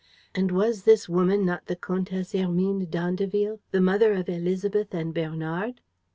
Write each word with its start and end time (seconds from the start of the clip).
And 0.33 0.51
was 0.51 0.81
this 0.81 1.07
woman 1.07 1.45
not 1.45 1.67
the 1.67 1.75
Comtesse 1.75 2.31
Hermine 2.31 2.85
d'Andeville, 2.89 3.59
the 3.69 3.81
mother 3.81 4.13
of 4.13 4.25
Élisabeth 4.25 4.95
and 4.95 5.13
Bernard? 5.13 5.79